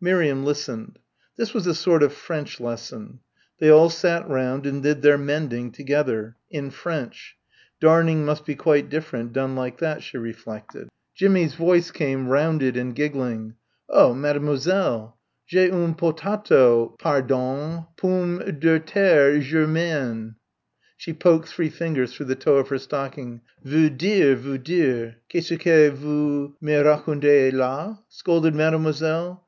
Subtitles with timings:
[0.00, 1.00] Miriam listened.
[1.36, 3.18] This was a sort of French lesson.
[3.58, 7.36] They all sat round and did their mending together in French
[7.80, 10.88] darning must be quite different done like that, she reflected.
[11.12, 13.54] Jimmie's voice came, rounded and giggling,
[13.88, 15.18] "Oh, Mademoiselle!
[15.48, 20.36] j'ai une potato, pardong, pum de terre, je mean."
[20.98, 23.40] She poked three fingers through the toe of her stocking.
[23.64, 29.44] "Veux dire, veux dire Qu'est ce que vous me racontez là?" scolded Mademoiselle.